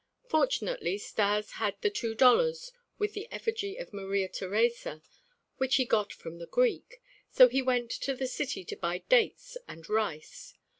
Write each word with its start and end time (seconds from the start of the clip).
Fortunately 0.27 0.97
Stas 0.97 1.51
had 1.61 1.79
the 1.81 1.91
two 1.91 2.15
dollars 2.15 2.71
with 2.97 3.13
the 3.13 3.31
effigy 3.31 3.75
of 3.77 3.93
Maria 3.93 4.27
Theresa, 4.27 5.03
which 5.57 5.75
he 5.75 5.85
got 5.85 6.11
from 6.11 6.39
the 6.39 6.47
Greek; 6.47 7.03
so 7.29 7.47
he 7.47 7.61
went 7.61 7.91
to 7.91 8.15
the 8.15 8.25
city 8.25 8.65
to 8.65 8.75
buy 8.75 9.03
dates 9.09 9.57
and 9.67 9.87
rice. 9.87 10.55